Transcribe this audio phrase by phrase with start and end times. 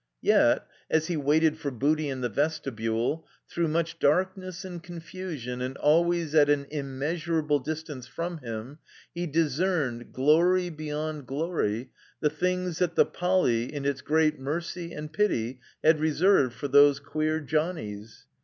[0.23, 5.77] Yet (as he waited for Booty in the vestibtile), through much darkness and confusion, and
[5.77, 8.79] always at an immeasurable distance from him,
[9.13, 15.13] he discerned, glory beyond glory, the things that the Poly., in its great mercy and
[15.13, 18.25] pity, had reserved for those "queer johnnies."